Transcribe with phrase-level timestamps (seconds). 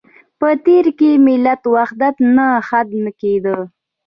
[0.39, 3.57] په تېر کې ملي وحدت ته خنده کېده.